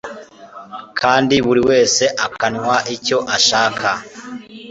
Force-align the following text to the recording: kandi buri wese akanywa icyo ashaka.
kandi 0.99 1.35
buri 1.45 1.61
wese 1.69 2.03
akanywa 2.25 2.75
icyo 2.95 3.17
ashaka. 3.35 3.89